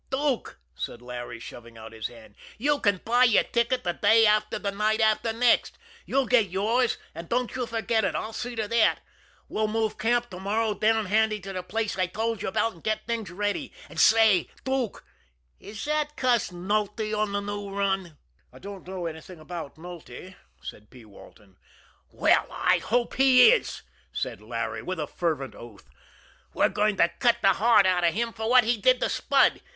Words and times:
"Dook," 0.09 0.57
said 0.73 0.99
Larry, 0.99 1.37
shoving 1.39 1.77
out 1.77 1.91
his 1.93 2.07
hand, 2.07 2.33
"you 2.57 2.79
can 2.79 2.97
buy 3.05 3.23
your 3.23 3.43
ticket 3.43 3.83
the 3.83 3.91
day 3.93 4.25
after 4.25 4.57
the 4.57 4.71
night 4.71 4.99
after 4.99 5.31
next 5.31 5.77
you'll 6.07 6.25
get 6.25 6.49
yours, 6.49 6.97
and 7.13 7.29
don't 7.29 7.55
you 7.55 7.67
forget 7.67 8.03
it, 8.03 8.15
I'll 8.15 8.33
see 8.33 8.55
to 8.55 8.67
that. 8.67 9.01
We'll 9.47 9.67
move 9.67 9.99
camp 9.99 10.31
to 10.31 10.39
morrow 10.39 10.73
down 10.73 11.05
handy 11.05 11.39
to 11.41 11.53
the 11.53 11.61
place 11.61 11.99
I 11.99 12.07
told 12.07 12.41
you 12.41 12.47
about, 12.47 12.73
and 12.73 12.83
get 12.83 13.05
things 13.05 13.29
ready. 13.29 13.73
And 13.91 13.99
say, 13.99 14.49
Dook, 14.63 15.05
is 15.59 15.85
that 15.85 16.17
cuss 16.17 16.49
Nulty 16.51 17.13
on 17.15 17.31
the 17.31 17.39
new 17.39 17.69
run?" 17.69 18.17
"I 18.51 18.57
don't 18.57 18.87
know 18.87 19.05
anything 19.05 19.39
about 19.39 19.75
Nulty," 19.77 20.35
said 20.63 20.89
P. 20.89 21.05
Walton. 21.05 21.57
"Well, 22.09 22.47
I 22.49 22.79
hope 22.79 23.17
he 23.17 23.51
is," 23.51 23.83
said 24.11 24.41
Larry, 24.41 24.81
with 24.81 24.99
a 24.99 25.05
fervent 25.05 25.53
oath. 25.53 25.91
"We're 26.55 26.69
going 26.69 26.97
to 26.97 27.11
cut 27.19 27.37
the 27.43 27.53
heart 27.53 27.85
out 27.85 28.03
of 28.03 28.15
him 28.15 28.33
for 28.33 28.49
what 28.49 28.63
he 28.63 28.77
did 28.77 28.99
to 29.01 29.07
Spud. 29.07 29.61